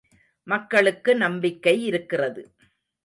மக்களுக்கு 0.47 1.15
நம்பிக்கை 1.15 1.75
இருக்கிறது. 1.83 2.43